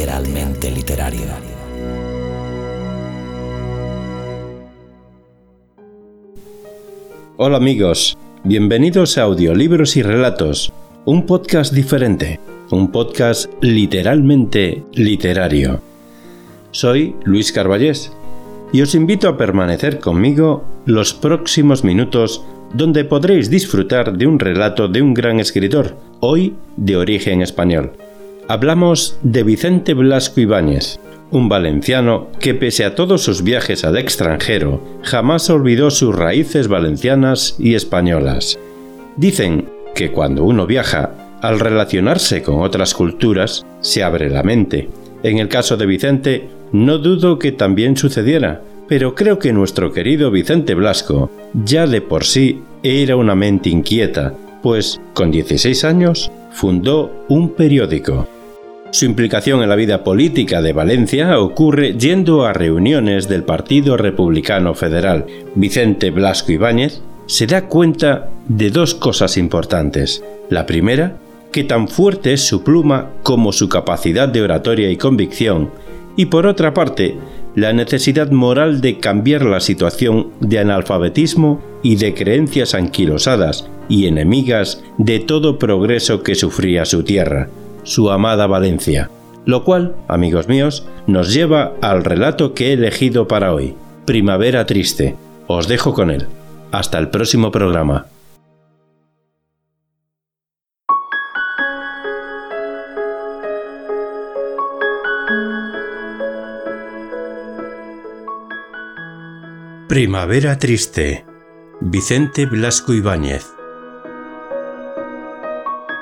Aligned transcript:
Literalmente 0.00 0.70
literario. 0.70 1.26
Hola 7.36 7.58
amigos, 7.58 8.16
bienvenidos 8.42 9.18
a 9.18 9.24
Audiolibros 9.24 9.98
y 9.98 10.02
Relatos, 10.02 10.72
un 11.04 11.26
podcast 11.26 11.74
diferente, 11.74 12.40
un 12.70 12.90
podcast 12.90 13.52
literalmente 13.60 14.84
literario. 14.94 15.82
Soy 16.70 17.14
Luis 17.24 17.52
Carballés 17.52 18.10
y 18.72 18.80
os 18.80 18.94
invito 18.94 19.28
a 19.28 19.36
permanecer 19.36 19.98
conmigo 19.98 20.64
los 20.86 21.12
próximos 21.12 21.84
minutos 21.84 22.42
donde 22.72 23.04
podréis 23.04 23.50
disfrutar 23.50 24.16
de 24.16 24.26
un 24.26 24.38
relato 24.38 24.88
de 24.88 25.02
un 25.02 25.12
gran 25.12 25.40
escritor, 25.40 25.94
hoy 26.20 26.54
de 26.78 26.96
origen 26.96 27.42
español. 27.42 27.92
Hablamos 28.50 29.16
de 29.22 29.44
Vicente 29.44 29.94
Blasco 29.94 30.40
Ibáñez, 30.40 30.98
un 31.30 31.48
valenciano 31.48 32.26
que 32.40 32.52
pese 32.52 32.84
a 32.84 32.96
todos 32.96 33.22
sus 33.22 33.44
viajes 33.44 33.84
al 33.84 33.96
extranjero, 33.96 34.82
jamás 35.04 35.48
olvidó 35.50 35.92
sus 35.92 36.12
raíces 36.12 36.66
valencianas 36.66 37.54
y 37.60 37.76
españolas. 37.76 38.58
Dicen 39.16 39.68
que 39.94 40.10
cuando 40.10 40.42
uno 40.42 40.66
viaja, 40.66 41.38
al 41.40 41.60
relacionarse 41.60 42.42
con 42.42 42.62
otras 42.62 42.92
culturas, 42.92 43.64
se 43.82 44.02
abre 44.02 44.28
la 44.28 44.42
mente. 44.42 44.90
En 45.22 45.38
el 45.38 45.46
caso 45.46 45.76
de 45.76 45.86
Vicente, 45.86 46.48
no 46.72 46.98
dudo 46.98 47.38
que 47.38 47.52
también 47.52 47.96
sucediera, 47.96 48.62
pero 48.88 49.14
creo 49.14 49.38
que 49.38 49.52
nuestro 49.52 49.92
querido 49.92 50.32
Vicente 50.32 50.74
Blasco 50.74 51.30
ya 51.54 51.86
de 51.86 52.00
por 52.00 52.24
sí 52.24 52.64
era 52.82 53.14
una 53.14 53.36
mente 53.36 53.70
inquieta, 53.70 54.34
pues 54.60 55.00
con 55.14 55.30
16 55.30 55.84
años 55.84 56.32
fundó 56.50 57.12
un 57.28 57.50
periódico. 57.50 58.26
Su 58.92 59.04
implicación 59.04 59.62
en 59.62 59.68
la 59.68 59.76
vida 59.76 60.02
política 60.02 60.60
de 60.60 60.72
Valencia 60.72 61.38
ocurre 61.38 61.94
yendo 61.96 62.44
a 62.44 62.52
reuniones 62.52 63.28
del 63.28 63.44
Partido 63.44 63.96
Republicano 63.96 64.74
Federal. 64.74 65.26
Vicente 65.54 66.10
Blasco 66.10 66.50
Ibáñez 66.50 67.00
se 67.26 67.46
da 67.46 67.66
cuenta 67.66 68.28
de 68.48 68.70
dos 68.70 68.94
cosas 68.94 69.36
importantes. 69.36 70.24
La 70.48 70.66
primera, 70.66 71.16
que 71.52 71.62
tan 71.62 71.86
fuerte 71.86 72.32
es 72.32 72.44
su 72.44 72.64
pluma 72.64 73.10
como 73.22 73.52
su 73.52 73.68
capacidad 73.68 74.28
de 74.28 74.42
oratoria 74.42 74.90
y 74.90 74.96
convicción, 74.96 75.70
y 76.16 76.26
por 76.26 76.48
otra 76.48 76.74
parte, 76.74 77.16
la 77.54 77.72
necesidad 77.72 78.32
moral 78.32 78.80
de 78.80 78.98
cambiar 78.98 79.44
la 79.44 79.60
situación 79.60 80.30
de 80.40 80.58
analfabetismo 80.58 81.62
y 81.84 81.94
de 81.94 82.12
creencias 82.14 82.74
anquilosadas 82.74 83.68
y 83.88 84.06
enemigas 84.06 84.82
de 84.98 85.20
todo 85.20 85.58
progreso 85.58 86.24
que 86.24 86.34
sufría 86.34 86.84
su 86.84 87.04
tierra, 87.04 87.48
su 87.82 88.10
amada 88.10 88.46
Valencia. 88.46 89.10
Lo 89.44 89.64
cual, 89.64 89.94
amigos 90.08 90.48
míos, 90.48 90.86
nos 91.06 91.32
lleva 91.32 91.72
al 91.80 92.04
relato 92.04 92.54
que 92.54 92.68
he 92.68 92.72
elegido 92.74 93.26
para 93.26 93.54
hoy, 93.54 93.74
Primavera 94.04 94.66
Triste. 94.66 95.16
Os 95.46 95.66
dejo 95.68 95.94
con 95.94 96.10
él. 96.10 96.26
Hasta 96.72 96.98
el 96.98 97.08
próximo 97.08 97.50
programa. 97.50 98.06
Primavera 109.88 110.56
Triste. 110.56 111.24
Vicente 111.80 112.46
Blasco 112.46 112.92
Ibáñez. 112.94 113.59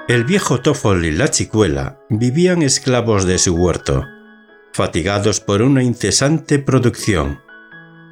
El 0.08 0.24
viejo 0.24 0.62
Tofol 0.62 1.04
y 1.04 1.10
la 1.10 1.28
chicuela 1.28 2.00
vivían 2.08 2.62
esclavos 2.62 3.26
de 3.26 3.36
su 3.36 3.54
huerto, 3.54 4.06
fatigados 4.72 5.40
por 5.40 5.60
una 5.60 5.82
incesante 5.82 6.58
producción. 6.58 7.42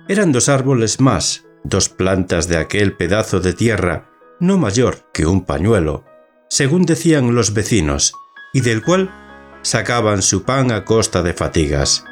Eran 0.07 0.31
dos 0.31 0.51
árboles 0.51 1.01
más, 1.01 1.47
dos 1.65 1.89
plantas 1.89 2.49
de 2.49 2.59
aquel 2.59 2.93
pedazo 2.93 3.41
de 3.41 3.55
tierra, 3.55 4.11
no 4.41 4.59
mayor 4.59 5.11
que 5.15 5.25
un 5.25 5.47
pañuelo, 5.47 6.05
según 6.51 6.85
decían 6.85 7.35
los 7.35 7.55
vecinos, 7.55 8.13
y 8.53 8.61
del 8.61 8.83
cual 8.83 9.11
sacaban 9.63 10.21
su 10.21 10.43
pan 10.43 10.73
a 10.73 10.85
costa 10.85 11.23
de 11.23 11.33
fatigas. 11.33 12.05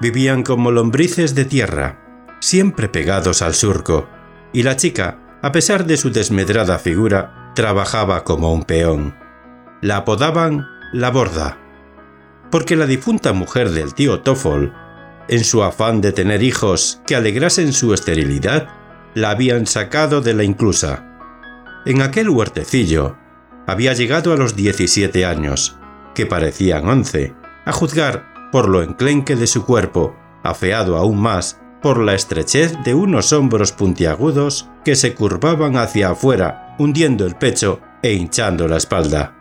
Vivían 0.00 0.44
como 0.44 0.70
lombrices 0.70 1.34
de 1.34 1.44
tierra, 1.44 2.36
siempre 2.38 2.88
pegados 2.88 3.42
al 3.42 3.54
surco, 3.54 4.08
y 4.52 4.62
la 4.62 4.76
chica, 4.76 5.27
a 5.42 5.52
pesar 5.52 5.86
de 5.86 5.96
su 5.96 6.10
desmedrada 6.10 6.78
figura, 6.78 7.52
trabajaba 7.54 8.24
como 8.24 8.52
un 8.52 8.64
peón. 8.64 9.14
La 9.80 9.98
apodaban 9.98 10.66
la 10.92 11.10
borda, 11.10 11.58
porque 12.50 12.76
la 12.76 12.86
difunta 12.86 13.32
mujer 13.32 13.70
del 13.70 13.94
tío 13.94 14.20
Toffol, 14.20 14.74
en 15.28 15.44
su 15.44 15.62
afán 15.62 16.00
de 16.00 16.12
tener 16.12 16.42
hijos 16.42 17.02
que 17.06 17.14
alegrasen 17.14 17.72
su 17.72 17.92
esterilidad, 17.92 18.68
la 19.14 19.30
habían 19.30 19.66
sacado 19.66 20.20
de 20.20 20.34
la 20.34 20.44
inclusa. 20.44 21.04
En 21.84 22.02
aquel 22.02 22.30
huertecillo 22.30 23.16
había 23.66 23.92
llegado 23.92 24.32
a 24.32 24.36
los 24.36 24.56
17 24.56 25.24
años, 25.26 25.76
que 26.14 26.26
parecían 26.26 26.88
11, 26.88 27.34
a 27.64 27.72
juzgar 27.72 28.50
por 28.50 28.68
lo 28.68 28.82
enclenque 28.82 29.36
de 29.36 29.46
su 29.46 29.64
cuerpo, 29.64 30.16
afeado 30.42 30.96
aún 30.96 31.20
más 31.20 31.60
por 31.82 32.02
la 32.02 32.14
estrechez 32.14 32.76
de 32.84 32.94
unos 32.94 33.32
hombros 33.32 33.72
puntiagudos 33.72 34.68
que 34.84 34.96
se 34.96 35.14
curvaban 35.14 35.76
hacia 35.76 36.10
afuera, 36.10 36.74
hundiendo 36.78 37.26
el 37.26 37.36
pecho 37.36 37.80
e 38.02 38.14
hinchando 38.14 38.68
la 38.68 38.76
espalda. 38.76 39.34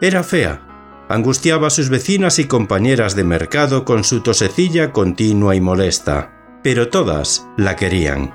Era 0.00 0.22
fea. 0.22 0.64
Angustiaba 1.08 1.68
a 1.68 1.70
sus 1.70 1.88
vecinas 1.88 2.38
y 2.38 2.44
compañeras 2.44 3.16
de 3.16 3.24
mercado 3.24 3.84
con 3.84 4.04
su 4.04 4.20
tosecilla 4.20 4.92
continua 4.92 5.54
y 5.54 5.60
molesta, 5.60 6.32
pero 6.62 6.88
todas 6.88 7.46
la 7.56 7.76
querían. 7.76 8.34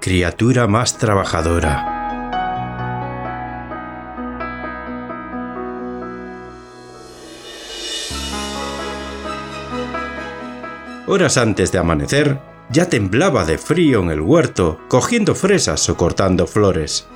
Criatura 0.00 0.66
más 0.66 0.98
trabajadora. 0.98 1.96
Horas 11.06 11.38
antes 11.38 11.72
de 11.72 11.78
amanecer, 11.78 12.40
ya 12.70 12.88
temblaba 12.88 13.44
de 13.44 13.58
frío 13.58 14.00
en 14.00 14.10
el 14.10 14.20
huerto, 14.20 14.78
cogiendo 14.88 15.34
fresas 15.34 15.88
o 15.88 15.96
cortando 15.96 16.46
flores. 16.46 17.06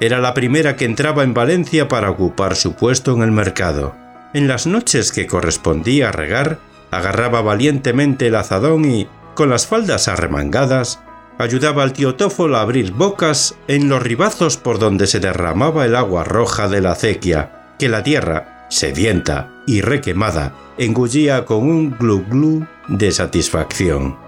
Era 0.00 0.18
la 0.18 0.34
primera 0.34 0.76
que 0.76 0.84
entraba 0.84 1.22
en 1.22 1.34
Valencia 1.34 1.88
para 1.88 2.10
ocupar 2.10 2.56
su 2.56 2.74
puesto 2.74 3.14
en 3.14 3.22
el 3.22 3.30
mercado. 3.30 3.94
En 4.34 4.48
las 4.48 4.66
noches 4.66 5.12
que 5.12 5.28
correspondía 5.28 6.10
regar, 6.10 6.58
agarraba 6.90 7.42
valientemente 7.42 8.26
el 8.26 8.34
azadón 8.34 8.84
y, 8.84 9.08
con 9.34 9.50
las 9.50 9.68
faldas 9.68 10.08
arremangadas, 10.08 11.00
ayudaba 11.38 11.84
al 11.84 11.92
tío 11.92 12.16
Tófol 12.16 12.56
a 12.56 12.60
abrir 12.60 12.92
bocas 12.92 13.54
en 13.68 13.88
los 13.88 14.02
ribazos 14.02 14.56
por 14.56 14.80
donde 14.80 15.06
se 15.06 15.20
derramaba 15.20 15.84
el 15.84 15.94
agua 15.94 16.24
roja 16.24 16.68
de 16.68 16.80
la 16.80 16.92
acequia, 16.92 17.74
que 17.78 17.88
la 17.88 18.02
tierra, 18.02 18.66
sedienta 18.68 19.50
y 19.66 19.80
requemada, 19.80 20.54
engullía 20.76 21.44
con 21.44 21.68
un 21.68 21.96
glu 21.96 22.24
glu 22.28 22.66
de 22.88 23.12
satisfacción 23.12 24.23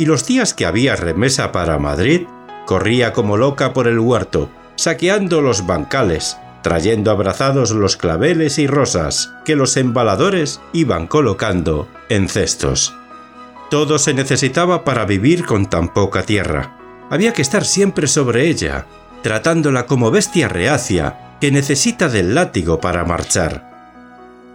y 0.00 0.06
los 0.06 0.24
días 0.24 0.54
que 0.54 0.64
había 0.64 0.96
remesa 0.96 1.52
para 1.52 1.78
Madrid, 1.78 2.22
corría 2.64 3.12
como 3.12 3.36
loca 3.36 3.74
por 3.74 3.86
el 3.86 3.98
huerto, 3.98 4.48
saqueando 4.76 5.42
los 5.42 5.66
bancales, 5.66 6.38
trayendo 6.62 7.10
abrazados 7.10 7.72
los 7.72 7.98
claveles 7.98 8.58
y 8.58 8.66
rosas 8.66 9.30
que 9.44 9.56
los 9.56 9.76
embaladores 9.76 10.62
iban 10.72 11.06
colocando 11.06 11.86
en 12.08 12.30
cestos. 12.30 12.94
Todo 13.70 13.98
se 13.98 14.14
necesitaba 14.14 14.84
para 14.84 15.04
vivir 15.04 15.44
con 15.44 15.68
tan 15.68 15.92
poca 15.92 16.22
tierra. 16.22 16.78
Había 17.10 17.34
que 17.34 17.42
estar 17.42 17.66
siempre 17.66 18.06
sobre 18.06 18.48
ella, 18.48 18.86
tratándola 19.22 19.84
como 19.84 20.10
bestia 20.10 20.48
reacia 20.48 21.36
que 21.42 21.52
necesita 21.52 22.08
del 22.08 22.34
látigo 22.34 22.80
para 22.80 23.04
marchar. 23.04 23.68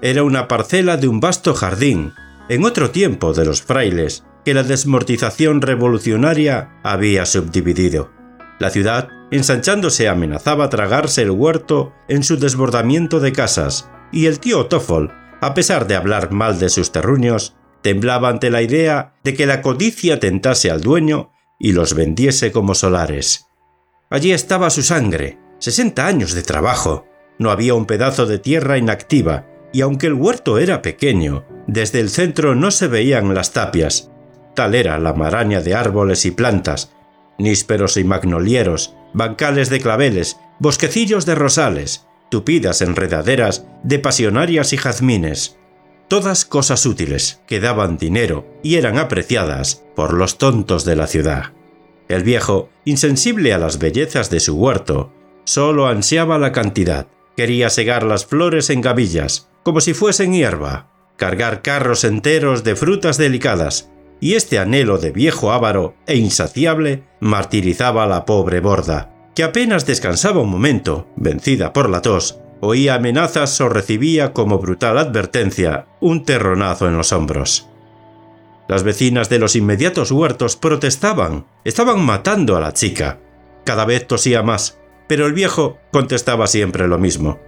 era 0.02 0.24
una 0.24 0.48
parcela 0.48 0.98
de 0.98 1.08
un 1.08 1.20
vasto 1.20 1.54
jardín, 1.54 2.14
en 2.50 2.66
otro 2.66 2.90
tiempo 2.90 3.34
de 3.34 3.46
los 3.46 3.62
frailes, 3.62 4.24
que 4.46 4.54
la 4.54 4.64
desmortización 4.64 5.62
revolucionaria 5.62 6.80
había 6.84 7.26
subdividido. 7.26 8.12
La 8.60 8.70
ciudad, 8.70 9.10
ensanchándose, 9.32 10.08
amenazaba 10.08 10.70
tragarse 10.70 11.24
el 11.24 11.32
huerto 11.32 11.94
en 12.08 12.24
su 12.24 12.38
desbordamiento 12.38 13.20
de 13.20 13.34
casas, 13.34 13.90
y 14.12 14.28
el 14.28 14.40
tío 14.40 14.68
Toffol, 14.68 15.12
a 15.42 15.54
pesar 15.54 15.88
de 15.88 15.96
hablar 15.96 16.32
mal 16.32 16.60
de 16.60 16.70
sus 16.70 16.92
terruños, 16.92 17.56
temblaba 17.82 18.30
ante 18.30 18.50
la 18.50 18.62
idea 18.62 19.16
de 19.24 19.34
que 19.34 19.46
la 19.46 19.62
codicia 19.62 20.20
tentase 20.20 20.72
al 20.72 20.82
dueño 20.82 21.32
y 21.60 21.74
los 21.74 21.94
vendiese 21.94 22.52
como 22.52 22.76
solares. 22.76 23.48
Allí 24.10 24.32
estaba 24.32 24.70
su 24.70 24.84
sangre, 24.84 25.40
sesenta 25.60 26.08
años 26.08 26.34
de 26.34 26.44
trabajo. 26.44 27.08
No 27.38 27.52
había 27.52 27.74
un 27.74 27.86
pedazo 27.86 28.26
de 28.26 28.40
tierra 28.40 28.78
inactiva, 28.78 29.48
y 29.74 29.82
aunque 29.82 30.08
el 30.08 30.14
huerto 30.14 30.58
era 30.58 30.82
pequeño, 30.82 31.46
desde 31.68 32.00
el 32.00 32.10
centro 32.10 32.56
no 32.56 32.72
se 32.72 32.88
veían 32.88 33.34
las 33.34 33.52
tapias. 33.52 34.12
Tal 34.56 34.74
era 34.74 34.98
la 35.00 35.14
maraña 35.14 35.60
de 35.60 35.76
árboles 35.76 36.26
y 36.26 36.32
plantas, 36.32 36.94
nísperos 37.38 37.98
y 37.98 38.06
magnolieros, 38.06 38.96
bancales 39.14 39.70
de 39.70 39.82
claveles, 39.82 40.38
bosquecillos 40.60 41.26
de 41.26 41.36
rosales, 41.36 42.08
tupidas 42.30 42.82
enredaderas 42.82 43.66
de 43.84 44.00
pasionarias 44.00 44.72
y 44.72 44.78
jazmines. 44.78 45.58
Todas 46.08 46.46
cosas 46.46 46.86
útiles 46.86 47.42
que 47.48 47.60
daban 47.60 47.98
dinero 47.98 48.48
y 48.64 48.76
eran 48.76 48.98
apreciadas 48.98 49.84
por 49.96 50.14
los 50.14 50.38
tontos 50.38 50.86
de 50.86 50.96
la 50.96 51.08
ciudad. 51.08 51.52
El 52.08 52.24
viejo, 52.24 52.70
insensible 52.86 53.54
a 53.54 53.58
las 53.58 53.80
bellezas 53.80 54.30
de 54.30 54.40
su 54.40 54.56
huerto, 54.56 55.12
solo 55.44 55.88
ansiaba 55.88 56.38
la 56.38 56.52
cantidad. 56.52 57.08
Quería 57.36 57.70
segar 57.70 58.04
las 58.04 58.26
flores 58.26 58.70
en 58.70 58.82
gavillas, 58.82 59.50
como 59.64 59.82
si 59.82 59.94
fuesen 59.94 60.32
hierba, 60.34 60.88
cargar 61.18 61.62
carros 61.62 62.04
enteros 62.04 62.64
de 62.64 62.76
frutas 62.76 63.18
delicadas, 63.18 63.90
y 64.20 64.34
este 64.34 64.60
anhelo 64.60 64.98
de 64.98 65.12
viejo 65.12 65.52
avaro 65.52 65.96
e 66.08 66.16
insaciable 66.18 67.04
martirizaba 67.20 68.04
a 68.04 68.08
la 68.08 68.26
pobre 68.26 68.60
borda, 68.60 69.12
que 69.36 69.44
apenas 69.44 69.86
descansaba 69.86 70.42
un 70.42 70.50
momento, 70.50 71.08
vencida 71.16 71.74
por 71.74 71.90
la 71.90 72.02
tos, 72.02 72.40
oía 72.62 72.96
amenazas 72.96 73.60
o 73.62 73.70
recibía 73.70 74.34
como 74.34 74.60
brutal 74.60 74.98
advertencia 74.98 75.88
un 76.00 76.24
terronazo 76.24 76.88
en 76.88 76.98
los 76.98 77.12
hombros. 77.12 77.68
Las 78.68 78.84
vecinas 78.84 79.30
de 79.30 79.40
los 79.40 79.56
inmediatos 79.56 80.12
huertos 80.12 80.56
protestaban, 80.56 81.46
estaban 81.64 82.04
matando 82.04 82.56
a 82.56 82.60
la 82.60 82.74
chica. 82.74 83.20
Cada 83.64 83.86
vez 83.86 84.08
tosía 84.08 84.42
más, 84.42 84.80
pero 85.08 85.28
el 85.28 85.34
viejo 85.34 85.78
contestaba 85.92 86.48
siempre 86.48 86.88
lo 86.88 86.98
mismo. 86.98 87.40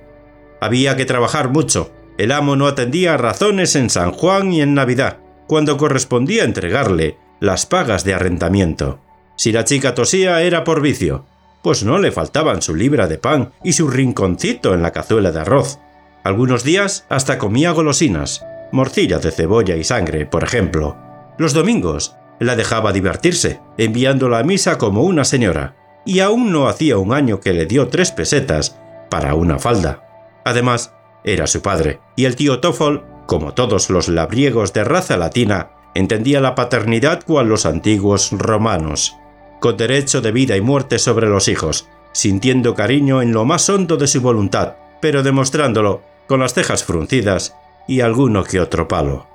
Había 0.62 0.96
que 0.96 1.06
trabajar 1.06 1.50
mucho, 1.50 1.92
el 2.18 2.32
amo 2.32 2.56
no 2.56 2.68
atendía 2.68 3.14
a 3.14 3.18
razones 3.18 3.76
en 3.76 3.90
San 3.90 4.12
Juan 4.12 4.54
y 4.54 4.62
en 4.62 4.74
Navidad, 4.74 5.20
cuando 5.48 5.78
correspondía 5.78 6.44
entregarle 6.44 7.18
las 7.40 7.66
pagas 7.66 8.04
de 8.04 8.14
arrendamiento. 8.14 9.00
Si 9.36 9.52
la 9.52 9.64
chica 9.64 9.96
tosía 9.96 10.42
era 10.42 10.64
por 10.64 10.82
vicio, 10.82 11.26
pues 11.62 11.84
no 11.84 12.00
le 12.00 12.12
faltaban 12.12 12.62
su 12.62 12.76
libra 12.76 13.08
de 13.08 13.18
pan 13.18 13.52
y 13.64 13.74
su 13.74 13.90
rinconcito 13.90 14.74
en 14.74 14.82
la 14.82 14.92
cazuela 14.92 15.32
de 15.32 15.40
arroz. 15.40 15.80
Algunos 16.24 16.64
días 16.64 17.06
hasta 17.10 17.38
comía 17.38 17.72
golosinas, 17.72 18.46
morcilla 18.72 19.20
de 19.20 19.32
cebolla 19.32 19.76
y 19.76 19.84
sangre, 19.84 20.26
por 20.26 20.44
ejemplo. 20.44 20.98
Los 21.38 21.54
domingos 21.54 22.16
la 22.40 22.56
dejaba 22.56 22.94
divertirse, 22.94 23.60
enviándola 23.78 24.40
a 24.40 24.44
misa 24.44 24.78
como 24.78 25.04
una 25.04 25.24
señora, 25.24 25.76
y 26.06 26.20
aún 26.20 26.52
no 26.52 26.68
hacía 26.68 26.98
un 26.98 27.14
año 27.14 27.40
que 27.40 27.54
le 27.54 27.66
dio 27.66 27.88
tres 27.88 28.12
pesetas 28.12 28.80
para 29.10 29.36
una 29.36 29.60
falda. 29.60 30.04
Además, 30.46 30.94
era 31.24 31.48
su 31.48 31.62
padre, 31.62 32.00
y 32.16 32.26
el 32.26 32.36
tío 32.36 32.60
Toffol 32.60 33.04
como 33.28 33.54
todos 33.54 33.92
los 33.92 34.08
labriegos 34.08 34.74
de 34.74 34.84
raza 34.84 35.18
latina, 35.18 35.70
entendía 35.94 36.42
la 36.42 36.56
paternidad 36.56 37.24
cual 37.24 37.50
los 37.50 37.66
antiguos 37.66 38.32
romanos, 38.32 39.18
con 39.60 39.78
derecho 39.78 40.22
de 40.22 40.32
vida 40.32 40.56
y 40.56 40.62
muerte 40.62 40.98
sobre 40.98 41.28
los 41.28 41.48
hijos, 41.48 41.88
sintiendo 42.14 42.74
cariño 42.74 43.22
en 43.22 43.34
lo 43.34 43.46
más 43.46 43.70
hondo 43.70 43.98
de 43.98 44.08
su 44.08 44.22
voluntad, 44.22 44.76
pero 45.02 45.24
demostrándolo 45.24 46.02
con 46.28 46.40
las 46.40 46.54
cejas 46.54 46.84
fruncidas 46.84 47.56
y 47.88 48.02
alguno 48.02 48.44
que 48.44 48.60
otro 48.60 48.88
palo. 48.88 49.28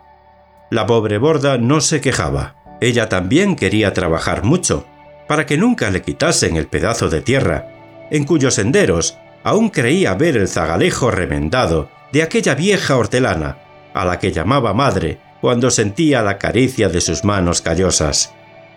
La 0.70 0.86
pobre 0.86 1.18
borda 1.18 1.58
no 1.58 1.80
se 1.80 2.00
quejaba. 2.00 2.56
Ella 2.80 3.08
también 3.08 3.56
quería 3.56 3.92
trabajar 3.92 4.42
mucho, 4.42 4.86
para 5.28 5.46
que 5.46 5.58
nunca 5.58 5.90
le 5.90 6.02
quitasen 6.02 6.56
el 6.56 6.66
pedazo 6.66 7.08
de 7.08 7.20
tierra, 7.20 7.68
en 8.10 8.24
cuyos 8.24 8.54
senderos 8.54 9.18
aún 9.44 9.68
creía 9.68 10.14
ver 10.14 10.36
el 10.36 10.48
zagalejo 10.48 11.10
remendado 11.10 11.90
de 12.12 12.22
aquella 12.22 12.54
vieja 12.54 12.96
hortelana 12.96 13.58
a 13.94 14.04
la 14.04 14.18
que 14.18 14.32
llamaba 14.32 14.74
madre 14.74 15.18
cuando 15.40 15.70
sentía 15.70 16.22
la 16.22 16.38
caricia 16.38 16.88
de 16.88 17.00
sus 17.00 17.24
manos 17.24 17.60
callosas. 17.62 18.32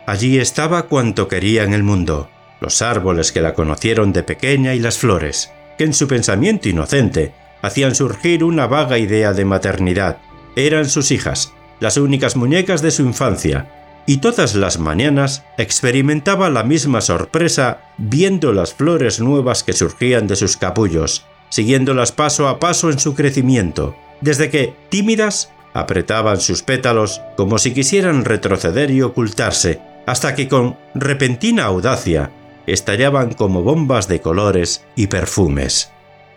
Allí 0.07 0.39
estaba 0.39 0.83
cuanto 0.83 1.27
quería 1.27 1.63
en 1.63 1.73
el 1.73 1.83
mundo, 1.83 2.29
los 2.59 2.81
árboles 2.81 3.31
que 3.31 3.41
la 3.41 3.53
conocieron 3.53 4.13
de 4.13 4.23
pequeña 4.23 4.73
y 4.73 4.79
las 4.79 4.97
flores, 4.97 5.51
que 5.77 5.83
en 5.83 5.93
su 5.93 6.07
pensamiento 6.07 6.69
inocente 6.69 7.33
hacían 7.61 7.95
surgir 7.95 8.43
una 8.43 8.67
vaga 8.67 8.97
idea 8.97 9.33
de 9.33 9.45
maternidad. 9.45 10.17
Eran 10.55 10.89
sus 10.89 11.11
hijas, 11.11 11.53
las 11.79 11.97
únicas 11.97 12.35
muñecas 12.35 12.81
de 12.81 12.91
su 12.91 13.03
infancia, 13.03 13.67
y 14.07 14.17
todas 14.17 14.55
las 14.55 14.79
mañanas 14.79 15.43
experimentaba 15.57 16.49
la 16.49 16.63
misma 16.63 17.01
sorpresa 17.01 17.81
viendo 17.97 18.53
las 18.53 18.73
flores 18.73 19.19
nuevas 19.19 19.63
que 19.63 19.73
surgían 19.73 20.27
de 20.27 20.35
sus 20.35 20.57
capullos, 20.57 21.25
siguiéndolas 21.49 22.11
paso 22.11 22.47
a 22.47 22.59
paso 22.59 22.91
en 22.91 22.99
su 22.99 23.15
crecimiento, 23.15 23.95
desde 24.21 24.49
que, 24.49 24.75
tímidas, 24.89 25.51
apretaban 25.73 26.39
sus 26.39 26.63
pétalos 26.63 27.21
como 27.35 27.57
si 27.57 27.73
quisieran 27.73 28.25
retroceder 28.25 28.91
y 28.91 29.01
ocultarse, 29.01 29.81
hasta 30.05 30.35
que 30.35 30.47
con 30.47 30.77
repentina 30.93 31.65
audacia 31.65 32.31
estallaban 32.65 33.33
como 33.33 33.61
bombas 33.61 34.07
de 34.07 34.21
colores 34.21 34.85
y 34.95 35.07
perfumes. 35.07 35.91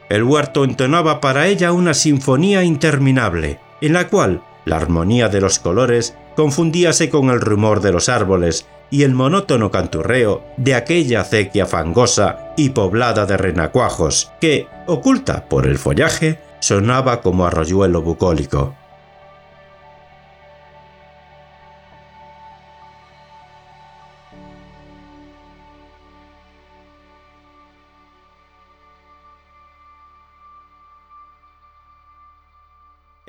El 0.09 0.25
huerto 0.25 0.65
entonaba 0.65 1.21
para 1.21 1.47
ella 1.47 1.73
una 1.73 1.95
sinfonía 1.95 2.65
interminable, 2.65 3.61
en 3.81 3.93
la 3.93 4.09
cual 4.09 4.43
la 4.65 4.77
armonía 4.77 5.29
de 5.29 5.41
los 5.41 5.59
colores 5.59 6.17
confundíase 6.35 7.11
con 7.11 7.31
el 7.31 7.41
rumor 7.41 7.81
de 7.81 7.93
los 7.93 8.09
árboles 8.09 8.67
y 8.91 9.03
el 9.03 9.15
monótono 9.15 9.71
canturreo 9.71 10.45
de 10.57 10.75
aquella 10.75 11.21
acequia 11.21 11.67
fangosa 11.67 12.55
y 12.57 12.71
poblada 12.71 13.27
de 13.27 13.37
renacuajos 13.37 14.33
que, 14.41 14.67
oculta 14.87 15.45
por 15.49 15.67
el 15.67 15.79
follaje, 15.79 16.39
sonaba 16.61 17.21
como 17.21 17.47
arroyuelo 17.47 18.03
bucólico. 18.03 18.75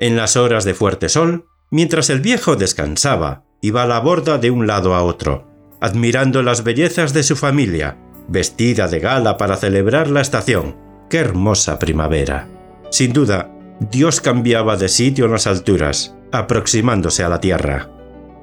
En 0.00 0.16
las 0.16 0.36
horas 0.36 0.64
de 0.64 0.72
fuerte 0.72 1.10
sol, 1.10 1.46
mientras 1.70 2.08
el 2.08 2.20
viejo 2.20 2.56
descansaba, 2.56 3.44
iba 3.60 3.82
a 3.82 3.86
la 3.86 4.00
borda 4.00 4.38
de 4.38 4.50
un 4.50 4.66
lado 4.66 4.94
a 4.94 5.02
otro, 5.02 5.46
admirando 5.78 6.42
las 6.42 6.64
bellezas 6.64 7.12
de 7.12 7.22
su 7.22 7.36
familia, 7.36 7.98
vestida 8.26 8.88
de 8.88 8.98
gala 8.98 9.36
para 9.36 9.56
celebrar 9.56 10.08
la 10.08 10.22
estación. 10.22 10.76
¡Qué 11.10 11.18
hermosa 11.18 11.78
primavera! 11.78 12.59
Sin 12.90 13.12
duda, 13.12 13.50
Dios 13.90 14.20
cambiaba 14.20 14.76
de 14.76 14.88
sitio 14.88 15.24
en 15.24 15.32
las 15.32 15.46
alturas, 15.46 16.14
aproximándose 16.32 17.22
a 17.24 17.28
la 17.28 17.40
tierra. 17.40 17.88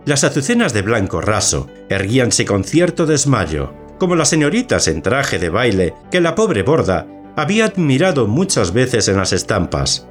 Las 0.06 0.24
azucenas 0.24 0.74
de 0.74 0.82
blanco 0.82 1.22
raso 1.22 1.68
erguíanse 1.90 2.46
con 2.46 2.64
cierto 2.64 3.06
desmayo, 3.06 3.74
como 4.00 4.16
las 4.16 4.30
señoritas 4.30 4.88
en 4.88 5.02
traje 5.02 5.38
de 5.38 5.50
baile 5.50 5.94
que 6.10 6.22
la 6.22 6.34
pobre 6.34 6.64
borda 6.64 7.08
había 7.36 7.66
admirado 7.66 8.28
muchas 8.28 8.74
veces 8.74 9.08
en 9.10 9.18
las 9.18 9.34
estampas. 9.34 10.08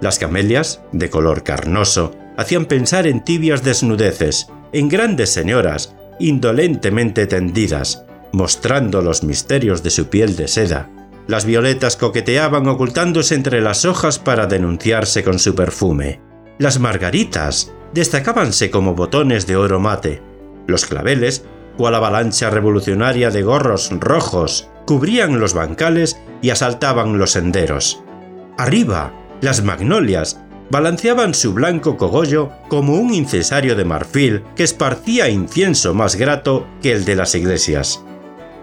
Las 0.00 0.18
camelias, 0.18 0.80
de 0.92 1.10
color 1.10 1.42
carnoso, 1.42 2.14
hacían 2.36 2.66
pensar 2.66 3.06
en 3.06 3.24
tibias 3.24 3.62
desnudeces, 3.62 4.48
en 4.72 4.88
grandes 4.88 5.30
señoras, 5.30 5.94
indolentemente 6.18 7.26
tendidas, 7.26 8.04
mostrando 8.32 9.02
los 9.02 9.22
misterios 9.22 9.82
de 9.82 9.90
su 9.90 10.06
piel 10.06 10.36
de 10.36 10.48
seda, 10.48 10.88
las 11.26 11.44
violetas 11.44 11.96
coqueteaban 11.96 12.66
ocultándose 12.68 13.34
entre 13.34 13.60
las 13.60 13.84
hojas 13.84 14.18
para 14.18 14.46
denunciarse 14.46 15.22
con 15.22 15.38
su 15.38 15.54
perfume. 15.54 16.20
Las 16.58 16.78
margaritas 16.78 17.72
destacábanse 17.94 18.70
como 18.70 18.94
botones 18.94 19.46
de 19.46 19.56
oro 19.56 19.80
mate. 19.80 20.22
Los 20.66 20.86
claveles, 20.86 21.44
cual 21.76 21.94
avalancha 21.94 22.50
revolucionaria 22.50 23.30
de 23.30 23.42
gorros 23.42 23.90
rojos, 23.98 24.68
cubrían 24.86 25.40
los 25.40 25.54
bancales 25.54 26.20
y 26.40 26.50
asaltaban 26.50 27.18
los 27.18 27.32
senderos. 27.32 28.02
Arriba, 28.58 29.12
las 29.40 29.62
magnolias 29.62 30.40
balanceaban 30.70 31.34
su 31.34 31.52
blanco 31.52 31.96
cogollo 31.96 32.50
como 32.68 32.94
un 32.94 33.12
incensario 33.12 33.76
de 33.76 33.84
marfil 33.84 34.42
que 34.56 34.62
esparcía 34.62 35.28
incienso 35.28 35.94
más 35.94 36.16
grato 36.16 36.66
que 36.80 36.92
el 36.92 37.04
de 37.04 37.16
las 37.16 37.34
iglesias. 37.34 38.04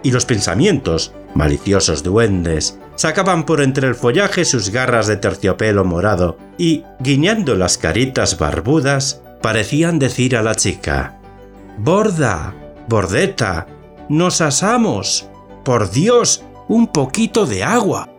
Y 0.01 0.11
los 0.11 0.25
pensamientos 0.25 1.13
maliciosos 1.33 2.03
duendes, 2.03 2.79
sacaban 2.95 3.45
por 3.45 3.61
entre 3.61 3.87
el 3.87 3.95
follaje 3.95 4.45
sus 4.45 4.69
garras 4.69 5.07
de 5.07 5.17
terciopelo 5.17 5.85
morado 5.85 6.37
y, 6.57 6.83
guiñando 6.99 7.55
las 7.55 7.77
caritas 7.77 8.37
barbudas, 8.37 9.21
parecían 9.41 9.99
decir 9.99 10.35
a 10.35 10.43
la 10.43 10.55
chica, 10.55 11.19
Borda, 11.77 12.53
bordeta, 12.87 13.67
nos 14.09 14.41
asamos. 14.41 15.29
Por 15.63 15.91
Dios, 15.91 16.43
un 16.67 16.87
poquito 16.87 17.45
de 17.45 17.63
agua. 17.63 18.09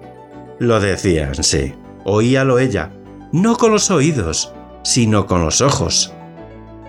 Lo 0.59 0.81
decían, 0.81 1.43
sí. 1.43 1.75
Oíalo 2.05 2.59
ella, 2.59 2.91
no 3.33 3.57
con 3.57 3.73
los 3.73 3.91
oídos, 3.91 4.55
sino 4.83 5.27
con 5.27 5.45
los 5.45 5.61
ojos. 5.61 6.15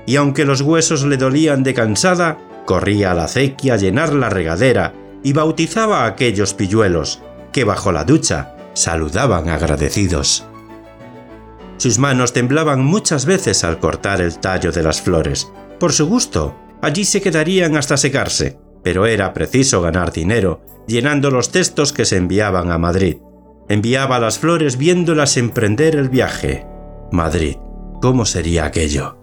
Y 0.05 0.15
aunque 0.15 0.45
los 0.45 0.61
huesos 0.61 1.03
le 1.03 1.17
dolían 1.17 1.63
de 1.63 1.73
cansada, 1.73 2.37
corría 2.65 3.11
a 3.11 3.15
la 3.15 3.25
acequia 3.25 3.73
a 3.73 3.77
llenar 3.77 4.13
la 4.13 4.29
regadera 4.29 4.93
y 5.23 5.33
bautizaba 5.33 6.03
a 6.03 6.07
aquellos 6.07 6.53
pilluelos, 6.53 7.21
que 7.51 7.63
bajo 7.63 7.91
la 7.91 8.03
ducha 8.03 8.55
saludaban 8.73 9.49
agradecidos. 9.49 10.45
Sus 11.77 11.97
manos 11.97 12.33
temblaban 12.33 12.83
muchas 12.83 13.25
veces 13.25 13.63
al 13.63 13.79
cortar 13.79 14.21
el 14.21 14.37
tallo 14.37 14.71
de 14.71 14.83
las 14.83 15.01
flores. 15.01 15.51
Por 15.79 15.93
su 15.93 16.07
gusto, 16.07 16.55
allí 16.81 17.05
se 17.05 17.21
quedarían 17.21 17.75
hasta 17.75 17.97
secarse, 17.97 18.59
pero 18.83 19.05
era 19.05 19.33
preciso 19.33 19.81
ganar 19.81 20.11
dinero, 20.11 20.61
llenando 20.87 21.31
los 21.31 21.51
textos 21.51 21.91
que 21.91 22.05
se 22.05 22.17
enviaban 22.17 22.71
a 22.71 22.77
Madrid. 22.77 23.17
Enviaba 23.67 24.19
las 24.19 24.39
flores 24.39 24.77
viéndolas 24.77 25.37
emprender 25.37 25.95
el 25.95 26.09
viaje. 26.09 26.65
Madrid, 27.11 27.57
¿cómo 28.01 28.25
sería 28.25 28.65
aquello? 28.65 29.20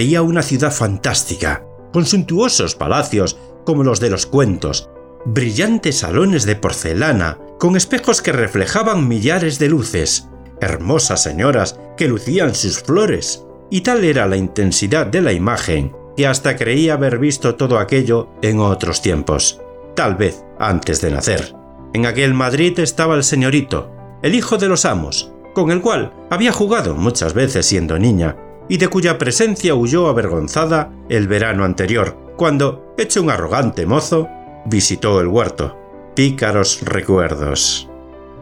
Veía 0.00 0.22
una 0.22 0.40
ciudad 0.40 0.72
fantástica, 0.72 1.62
con 1.92 2.06
suntuosos 2.06 2.74
palacios 2.74 3.36
como 3.66 3.84
los 3.84 4.00
de 4.00 4.08
los 4.08 4.24
cuentos, 4.24 4.88
brillantes 5.26 5.98
salones 5.98 6.46
de 6.46 6.56
porcelana, 6.56 7.36
con 7.58 7.76
espejos 7.76 8.22
que 8.22 8.32
reflejaban 8.32 9.06
millares 9.06 9.58
de 9.58 9.68
luces, 9.68 10.26
hermosas 10.62 11.22
señoras 11.22 11.78
que 11.98 12.08
lucían 12.08 12.54
sus 12.54 12.82
flores, 12.82 13.44
y 13.68 13.82
tal 13.82 14.02
era 14.02 14.26
la 14.26 14.38
intensidad 14.38 15.06
de 15.06 15.20
la 15.20 15.34
imagen 15.34 15.94
que 16.16 16.26
hasta 16.26 16.56
creía 16.56 16.94
haber 16.94 17.18
visto 17.18 17.56
todo 17.56 17.78
aquello 17.78 18.30
en 18.40 18.58
otros 18.58 19.02
tiempos, 19.02 19.60
tal 19.94 20.14
vez 20.14 20.42
antes 20.58 21.02
de 21.02 21.10
nacer. 21.10 21.54
En 21.92 22.06
aquel 22.06 22.32
Madrid 22.32 22.78
estaba 22.78 23.16
el 23.16 23.22
señorito, 23.22 23.90
el 24.22 24.34
hijo 24.34 24.56
de 24.56 24.68
los 24.68 24.86
amos, 24.86 25.30
con 25.52 25.70
el 25.70 25.82
cual 25.82 26.14
había 26.30 26.52
jugado 26.52 26.94
muchas 26.94 27.34
veces 27.34 27.66
siendo 27.66 27.98
niña, 27.98 28.34
y 28.70 28.78
de 28.78 28.86
cuya 28.88 29.18
presencia 29.18 29.74
huyó 29.74 30.06
avergonzada 30.06 30.92
el 31.08 31.26
verano 31.26 31.64
anterior, 31.64 32.16
cuando, 32.36 32.94
hecho 32.96 33.20
un 33.20 33.28
arrogante 33.28 33.84
mozo, 33.84 34.28
visitó 34.64 35.20
el 35.20 35.26
huerto. 35.26 35.76
Pícaros 36.14 36.80
recuerdos. 36.82 37.88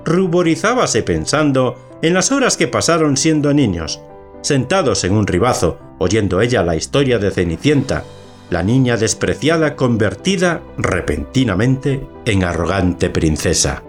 Ruborizábase 0.05 1.03
pensando 1.03 1.77
en 2.03 2.13
las 2.13 2.31
horas 2.31 2.59
que 2.59 2.69
pasaron 2.69 3.17
siendo 3.17 3.55
niños, 3.55 4.03
sentados 4.43 5.03
en 5.05 5.15
un 5.15 5.27
ribazo, 5.27 5.79
oyendo 5.99 6.43
ella 6.43 6.63
la 6.63 6.77
historia 6.77 7.19
de 7.19 7.31
Cenicienta, 7.31 8.05
la 8.51 8.63
niña 8.63 8.99
despreciada 8.99 9.77
convertida 9.77 10.61
repentinamente 10.77 12.07
en 12.27 12.45
arrogante 12.45 13.09
princesa. 13.09 13.83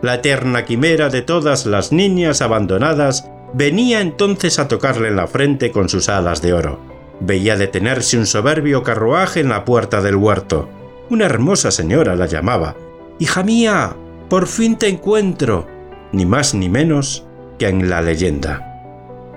La 0.00 0.14
eterna 0.14 0.64
quimera 0.64 1.10
de 1.10 1.20
todas 1.20 1.66
las 1.66 1.92
niñas 1.92 2.40
abandonadas 2.40 3.30
venía 3.52 4.00
entonces 4.00 4.58
a 4.58 4.68
tocarle 4.68 5.08
en 5.08 5.16
la 5.16 5.26
frente 5.26 5.70
con 5.70 5.88
sus 5.88 6.08
alas 6.08 6.42
de 6.42 6.52
oro. 6.52 6.80
Veía 7.20 7.56
detenerse 7.56 8.18
un 8.18 8.26
soberbio 8.26 8.82
carruaje 8.82 9.40
en 9.40 9.48
la 9.48 9.64
puerta 9.64 10.00
del 10.00 10.16
huerto. 10.16 10.68
Una 11.08 11.24
hermosa 11.24 11.70
señora 11.70 12.16
la 12.16 12.26
llamaba. 12.26 12.76
Hija 13.18 13.42
mía, 13.42 13.96
por 14.28 14.46
fin 14.46 14.76
te 14.76 14.88
encuentro. 14.88 15.66
Ni 16.12 16.26
más 16.26 16.54
ni 16.54 16.68
menos 16.68 17.24
que 17.58 17.68
en 17.68 17.88
la 17.88 18.02
leyenda. 18.02 18.82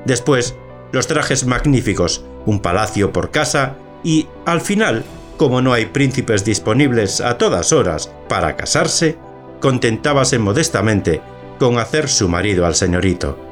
Después, 0.06 0.56
los 0.92 1.08
trajes 1.08 1.46
magníficos, 1.46 2.26
un 2.46 2.60
palacio 2.60 3.14
por 3.14 3.32
casa 3.32 3.76
y, 4.04 4.28
al 4.46 4.62
final, 4.62 5.04
como 5.38 5.62
no 5.62 5.72
hay 5.72 5.86
príncipes 5.86 6.44
disponibles 6.44 7.22
a 7.22 7.38
todas 7.38 7.72
horas 7.72 8.12
para 8.28 8.58
casarse, 8.58 9.18
contentábase 9.62 10.40
modestamente 10.40 11.22
con 11.60 11.78
hacer 11.78 12.10
su 12.10 12.28
marido 12.28 12.66
al 12.66 12.76
señorito 12.76 13.49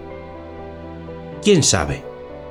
quién 1.48 1.64
sabe. 1.64 2.04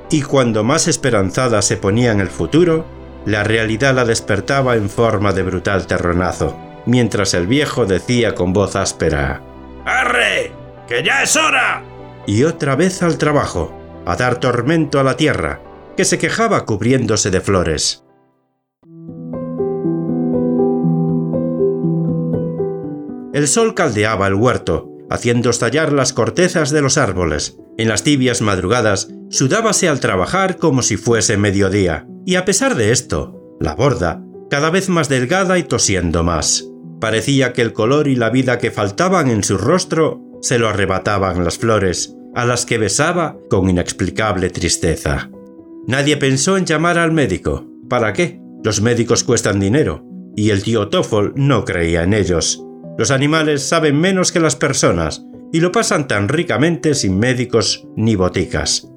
Y 0.09 0.23
cuando 0.23 0.63
más 0.63 0.87
esperanzada 0.87 1.61
se 1.61 1.77
ponía 1.77 2.11
en 2.11 2.19
el 2.19 2.29
futuro, 2.29 2.83
la 3.27 3.43
realidad 3.43 3.93
la 3.93 4.05
despertaba 4.05 4.75
en 4.75 4.89
forma 4.89 5.33
de 5.33 5.43
brutal 5.43 5.85
terronazo, 5.85 6.57
mientras 6.87 7.35
el 7.35 7.45
viejo 7.45 7.85
decía 7.85 8.33
con 8.33 8.53
voz 8.53 8.75
áspera, 8.75 9.43
¡Arre! 9.85 10.51
¡Que 10.87 11.03
ya 11.03 11.21
es 11.21 11.35
hora! 11.35 11.83
Y 12.25 12.43
otra 12.43 12.75
vez 12.75 13.03
al 13.03 13.19
trabajo, 13.19 13.71
a 14.07 14.15
dar 14.15 14.39
tormento 14.39 14.99
a 14.99 15.03
la 15.03 15.15
tierra, 15.15 15.61
que 15.95 16.03
se 16.03 16.17
quejaba 16.17 16.65
cubriéndose 16.65 17.29
de 17.29 17.41
flores. 17.41 18.03
El 23.31 23.47
sol 23.47 23.75
caldeaba 23.75 24.25
el 24.25 24.33
huerto, 24.33 24.89
haciendo 25.11 25.51
estallar 25.51 25.93
las 25.93 26.13
cortezas 26.13 26.71
de 26.71 26.81
los 26.81 26.97
árboles. 26.97 27.59
En 27.77 27.87
las 27.87 28.03
tibias 28.03 28.41
madrugadas 28.41 29.09
sudábase 29.29 29.87
al 29.87 29.99
trabajar 29.99 30.57
como 30.57 30.81
si 30.81 30.97
fuese 30.97 31.37
mediodía, 31.37 32.07
y 32.25 32.35
a 32.35 32.43
pesar 32.43 32.75
de 32.75 32.91
esto, 32.91 33.55
la 33.59 33.75
borda, 33.75 34.23
cada 34.49 34.69
vez 34.71 34.89
más 34.89 35.09
delgada 35.09 35.59
y 35.59 35.63
tosiendo 35.63 36.23
más. 36.23 36.65
Parecía 36.99 37.53
que 37.53 37.61
el 37.61 37.73
color 37.73 38.07
y 38.07 38.15
la 38.15 38.31
vida 38.31 38.57
que 38.57 38.71
faltaban 38.71 39.29
en 39.29 39.43
su 39.43 39.57
rostro 39.57 40.23
se 40.41 40.57
lo 40.57 40.67
arrebataban 40.67 41.43
las 41.43 41.59
flores, 41.59 42.15
a 42.33 42.45
las 42.45 42.65
que 42.65 42.79
besaba 42.79 43.37
con 43.49 43.69
inexplicable 43.69 44.49
tristeza. 44.49 45.29
Nadie 45.87 46.17
pensó 46.17 46.57
en 46.57 46.65
llamar 46.65 46.97
al 46.97 47.11
médico. 47.11 47.67
¿Para 47.89 48.13
qué? 48.13 48.39
Los 48.63 48.81
médicos 48.81 49.23
cuestan 49.23 49.59
dinero, 49.59 50.03
y 50.35 50.49
el 50.49 50.63
tío 50.63 50.89
Toffol 50.89 51.33
no 51.35 51.63
creía 51.63 52.03
en 52.03 52.13
ellos. 52.13 52.63
Los 52.97 53.11
animales 53.11 53.63
saben 53.63 53.99
menos 53.99 54.31
que 54.31 54.39
las 54.39 54.55
personas 54.55 55.23
y 55.51 55.59
lo 55.59 55.71
pasan 55.71 56.07
tan 56.07 56.29
ricamente 56.29 56.93
sin 56.93 57.17
médicos 57.19 57.87
ni 57.95 58.15
boticas. 58.15 58.89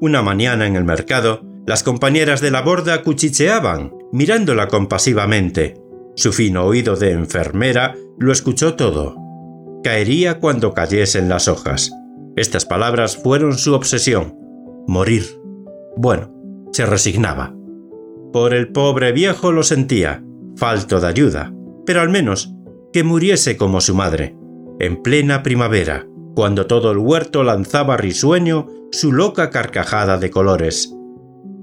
Una 0.00 0.22
mañana 0.22 0.66
en 0.66 0.76
el 0.76 0.84
mercado, 0.84 1.42
las 1.66 1.82
compañeras 1.82 2.40
de 2.40 2.50
la 2.50 2.62
borda 2.62 3.02
cuchicheaban, 3.02 3.92
mirándola 4.12 4.68
compasivamente. 4.68 5.76
Su 6.16 6.32
fino 6.32 6.64
oído 6.64 6.96
de 6.96 7.12
enfermera 7.12 7.94
lo 8.18 8.32
escuchó 8.32 8.74
todo. 8.74 9.16
Caería 9.82 10.40
cuando 10.40 10.74
cayesen 10.74 11.28
las 11.28 11.48
hojas. 11.48 11.92
Estas 12.36 12.66
palabras 12.66 13.16
fueron 13.16 13.56
su 13.58 13.74
obsesión. 13.74 14.36
Morir. 14.86 15.24
Bueno, 15.96 16.32
se 16.72 16.86
resignaba. 16.86 17.54
Por 18.32 18.54
el 18.54 18.68
pobre 18.72 19.12
viejo 19.12 19.52
lo 19.52 19.62
sentía, 19.62 20.22
falto 20.56 21.00
de 21.00 21.08
ayuda, 21.08 21.52
pero 21.84 22.00
al 22.00 22.08
menos 22.08 22.54
que 22.92 23.02
muriese 23.02 23.56
como 23.56 23.80
su 23.80 23.94
madre, 23.94 24.36
en 24.80 25.02
plena 25.02 25.42
primavera, 25.42 26.06
cuando 26.34 26.66
todo 26.66 26.90
el 26.90 26.98
huerto 26.98 27.44
lanzaba 27.44 27.96
risueño 27.96 28.66
su 28.90 29.12
loca 29.12 29.50
carcajada 29.50 30.16
de 30.16 30.30
colores. 30.30 30.92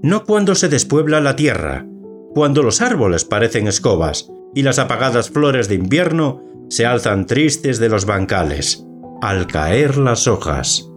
No 0.03 0.24
cuando 0.24 0.55
se 0.55 0.69
despuebla 0.69 1.19
la 1.19 1.36
tierra, 1.36 1.86
cuando 2.33 2.62
los 2.62 2.81
árboles 2.81 3.25
parecen 3.25 3.67
escobas 3.67 4.29
y 4.53 4.62
las 4.62 4.79
apagadas 4.79 5.31
flores 5.31 5.67
de 5.67 5.75
invierno 5.75 6.43
se 6.69 6.86
alzan 6.86 7.25
tristes 7.25 7.79
de 7.79 7.89
los 7.89 8.05
bancales, 8.05 8.86
al 9.21 9.47
caer 9.47 9.97
las 9.97 10.27
hojas. 10.27 10.88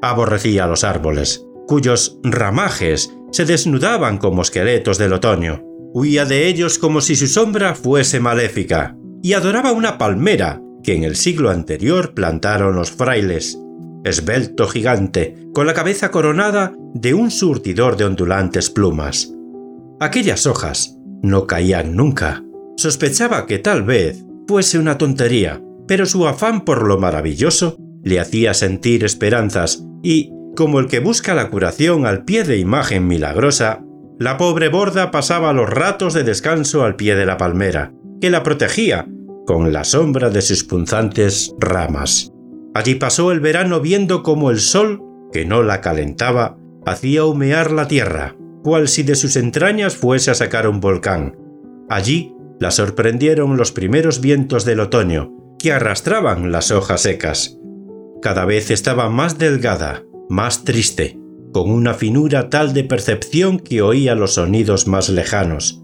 Aborrecía 0.00 0.66
los 0.66 0.84
árboles, 0.84 1.44
cuyos 1.66 2.18
ramajes 2.22 3.12
se 3.32 3.44
desnudaban 3.44 4.18
como 4.18 4.42
esqueletos 4.42 4.98
del 4.98 5.12
otoño. 5.12 5.62
Huía 5.92 6.24
de 6.24 6.46
ellos 6.46 6.78
como 6.78 7.00
si 7.00 7.16
su 7.16 7.26
sombra 7.26 7.74
fuese 7.74 8.20
maléfica, 8.20 8.96
y 9.22 9.32
adoraba 9.32 9.72
una 9.72 9.98
palmera 9.98 10.61
que 10.82 10.94
en 10.94 11.04
el 11.04 11.16
siglo 11.16 11.50
anterior 11.50 12.14
plantaron 12.14 12.74
los 12.74 12.90
frailes, 12.90 13.58
esbelto 14.04 14.66
gigante, 14.68 15.36
con 15.54 15.66
la 15.66 15.74
cabeza 15.74 16.10
coronada 16.10 16.74
de 16.94 17.14
un 17.14 17.30
surtidor 17.30 17.96
de 17.96 18.04
ondulantes 18.04 18.70
plumas. 18.70 19.32
Aquellas 20.00 20.46
hojas 20.46 20.96
no 21.22 21.46
caían 21.46 21.94
nunca. 21.94 22.42
Sospechaba 22.76 23.46
que 23.46 23.58
tal 23.58 23.84
vez 23.84 24.24
fuese 24.48 24.78
una 24.78 24.98
tontería, 24.98 25.62
pero 25.86 26.06
su 26.06 26.26
afán 26.26 26.64
por 26.64 26.86
lo 26.86 26.98
maravilloso 26.98 27.76
le 28.02 28.18
hacía 28.18 28.54
sentir 28.54 29.04
esperanzas 29.04 29.84
y, 30.02 30.32
como 30.56 30.80
el 30.80 30.88
que 30.88 30.98
busca 30.98 31.34
la 31.34 31.48
curación 31.48 32.06
al 32.06 32.24
pie 32.24 32.44
de 32.44 32.58
imagen 32.58 33.06
milagrosa, 33.06 33.84
la 34.18 34.36
pobre 34.36 34.68
borda 34.68 35.10
pasaba 35.10 35.52
los 35.52 35.70
ratos 35.70 36.14
de 36.14 36.24
descanso 36.24 36.84
al 36.84 36.96
pie 36.96 37.14
de 37.14 37.26
la 37.26 37.36
palmera, 37.36 37.92
que 38.20 38.30
la 38.30 38.42
protegía 38.42 39.06
con 39.46 39.72
la 39.72 39.84
sombra 39.84 40.30
de 40.30 40.42
sus 40.42 40.64
punzantes 40.64 41.54
ramas. 41.58 42.32
Allí 42.74 42.94
pasó 42.94 43.32
el 43.32 43.40
verano 43.40 43.80
viendo 43.80 44.22
cómo 44.22 44.50
el 44.50 44.60
sol, 44.60 45.02
que 45.32 45.44
no 45.44 45.62
la 45.62 45.80
calentaba, 45.80 46.56
hacía 46.86 47.24
humear 47.24 47.70
la 47.70 47.88
tierra, 47.88 48.36
cual 48.62 48.88
si 48.88 49.02
de 49.02 49.14
sus 49.14 49.36
entrañas 49.36 49.96
fuese 49.96 50.30
a 50.30 50.34
sacar 50.34 50.66
un 50.68 50.80
volcán. 50.80 51.36
Allí 51.88 52.34
la 52.60 52.70
sorprendieron 52.70 53.56
los 53.56 53.72
primeros 53.72 54.20
vientos 54.20 54.64
del 54.64 54.80
otoño, 54.80 55.32
que 55.58 55.72
arrastraban 55.72 56.52
las 56.52 56.70
hojas 56.70 57.02
secas. 57.02 57.58
Cada 58.22 58.44
vez 58.44 58.70
estaba 58.70 59.08
más 59.08 59.38
delgada, 59.38 60.04
más 60.28 60.64
triste, 60.64 61.18
con 61.52 61.70
una 61.70 61.94
finura 61.94 62.48
tal 62.48 62.72
de 62.72 62.84
percepción 62.84 63.58
que 63.58 63.82
oía 63.82 64.14
los 64.14 64.34
sonidos 64.34 64.86
más 64.86 65.08
lejanos. 65.08 65.81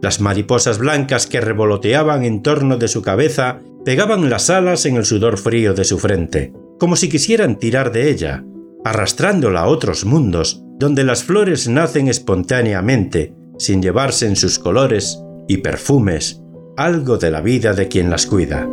Las 0.00 0.20
mariposas 0.20 0.78
blancas 0.78 1.26
que 1.26 1.40
revoloteaban 1.40 2.24
en 2.24 2.42
torno 2.42 2.76
de 2.76 2.88
su 2.88 3.02
cabeza 3.02 3.60
pegaban 3.84 4.30
las 4.30 4.50
alas 4.50 4.86
en 4.86 4.96
el 4.96 5.04
sudor 5.04 5.38
frío 5.38 5.74
de 5.74 5.84
su 5.84 5.98
frente, 5.98 6.52
como 6.78 6.96
si 6.96 7.08
quisieran 7.08 7.58
tirar 7.58 7.92
de 7.92 8.10
ella, 8.10 8.44
arrastrándola 8.84 9.60
a 9.60 9.66
otros 9.66 10.04
mundos 10.04 10.62
donde 10.78 11.02
las 11.02 11.24
flores 11.24 11.68
nacen 11.68 12.08
espontáneamente, 12.08 13.34
sin 13.58 13.82
llevarse 13.82 14.26
en 14.26 14.36
sus 14.36 14.58
colores 14.58 15.20
y 15.48 15.58
perfumes 15.58 16.40
algo 16.76 17.18
de 17.18 17.32
la 17.32 17.40
vida 17.40 17.74
de 17.74 17.88
quien 17.88 18.08
las 18.08 18.26
cuida. 18.26 18.68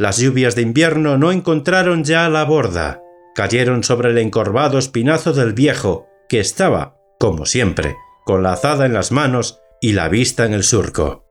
Las 0.00 0.18
lluvias 0.18 0.54
de 0.54 0.62
invierno 0.62 1.18
no 1.18 1.32
encontraron 1.32 2.04
ya 2.04 2.28
la 2.28 2.44
borda, 2.44 3.02
cayeron 3.34 3.82
sobre 3.82 4.10
el 4.10 4.18
encorvado 4.18 4.78
espinazo 4.78 5.32
del 5.32 5.54
viejo, 5.54 6.06
que 6.28 6.38
estaba, 6.38 6.96
como 7.18 7.46
siempre, 7.46 7.96
con 8.24 8.44
la 8.44 8.52
azada 8.52 8.86
en 8.86 8.94
las 8.94 9.10
manos 9.10 9.58
y 9.80 9.94
la 9.94 10.08
vista 10.08 10.46
en 10.46 10.54
el 10.54 10.62
surco. 10.62 11.24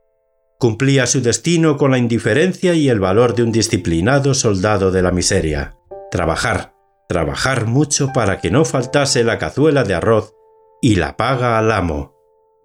Cumplía 0.59 1.07
su 1.07 1.21
destino 1.21 1.77
con 1.77 1.91
la 1.91 1.97
indiferencia 1.97 2.73
y 2.73 2.89
el 2.89 2.99
valor 2.99 3.35
de 3.35 3.43
un 3.43 3.53
disciplinado 3.53 4.33
soldado 4.33 4.91
de 4.91 5.01
la 5.01 5.11
miseria. 5.11 5.77
Trabajar, 6.11 6.73
trabajar 7.07 7.67
mucho 7.67 8.11
para 8.11 8.41
que 8.41 8.51
no 8.51 8.65
faltase 8.65 9.23
la 9.23 9.37
cazuela 9.37 9.85
de 9.85 9.93
arroz 9.93 10.33
y 10.81 10.95
la 10.95 11.15
paga 11.15 11.57
al 11.57 11.71
amo. 11.71 12.17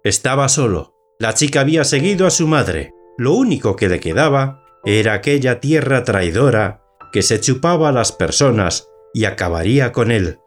Estaba 0.03 0.49
solo. 0.49 0.95
La 1.17 1.33
chica 1.33 1.61
había 1.61 1.85
seguido 1.85 2.27
a 2.27 2.29
su 2.29 2.45
madre. 2.45 2.91
Lo 3.17 3.35
único 3.35 3.77
que 3.77 3.87
le 3.87 4.01
quedaba 4.01 4.62
era 4.85 5.13
aquella 5.13 5.59
tierra 5.59 6.03
traidora 6.03 6.81
que 7.11 7.21
se 7.21 7.39
chupaba 7.39 7.89
a 7.89 7.91
las 7.91 8.11
personas 8.11 8.87
y 9.13 9.25
acabaría 9.25 9.91
con 9.91 10.11
él. 10.11 10.39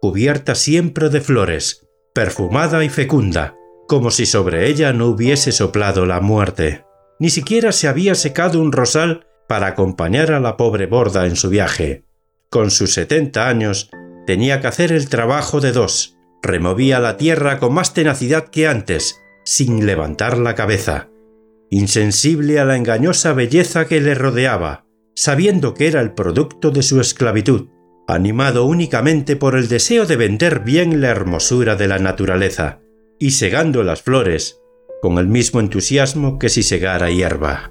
Cubierta 0.00 0.54
siempre 0.54 1.08
de 1.08 1.20
flores, 1.20 1.86
perfumada 2.14 2.84
y 2.84 2.88
fecunda, 2.88 3.56
como 3.88 4.10
si 4.10 4.26
sobre 4.26 4.68
ella 4.68 4.92
no 4.92 5.06
hubiese 5.06 5.50
soplado 5.50 6.06
la 6.06 6.20
muerte. 6.20 6.84
Ni 7.18 7.30
siquiera 7.30 7.72
se 7.72 7.88
había 7.88 8.14
secado 8.14 8.60
un 8.60 8.70
rosal 8.70 9.26
para 9.48 9.66
acompañar 9.66 10.30
a 10.32 10.40
la 10.40 10.56
pobre 10.56 10.86
borda 10.86 11.26
en 11.26 11.36
su 11.36 11.48
viaje. 11.48 12.04
Con 12.50 12.70
sus 12.70 12.94
setenta 12.94 13.48
años 13.48 13.90
tenía 14.26 14.60
que 14.60 14.68
hacer 14.68 14.92
el 14.92 15.08
trabajo 15.08 15.60
de 15.60 15.72
dos. 15.72 16.16
Removía 16.42 17.00
la 17.00 17.16
tierra 17.16 17.58
con 17.58 17.74
más 17.74 17.92
tenacidad 17.92 18.48
que 18.48 18.68
antes, 18.68 19.20
sin 19.44 19.84
levantar 19.84 20.38
la 20.38 20.54
cabeza, 20.54 21.08
insensible 21.70 22.58
a 22.58 22.64
la 22.64 22.76
engañosa 22.76 23.32
belleza 23.32 23.86
que 23.86 24.00
le 24.00 24.14
rodeaba, 24.14 24.86
sabiendo 25.14 25.74
que 25.74 25.88
era 25.88 26.00
el 26.00 26.12
producto 26.12 26.70
de 26.70 26.82
su 26.82 27.00
esclavitud, 27.00 27.68
animado 28.06 28.64
únicamente 28.64 29.36
por 29.36 29.56
el 29.56 29.68
deseo 29.68 30.06
de 30.06 30.16
vender 30.16 30.60
bien 30.60 31.00
la 31.00 31.08
hermosura 31.08 31.76
de 31.76 31.88
la 31.88 31.98
naturaleza, 31.98 32.80
y 33.18 33.32
segando 33.32 33.82
las 33.82 34.02
flores 34.02 34.60
con 35.02 35.18
el 35.18 35.28
mismo 35.28 35.60
entusiasmo 35.60 36.38
que 36.38 36.48
si 36.48 36.62
segara 36.62 37.10
hierba. 37.10 37.70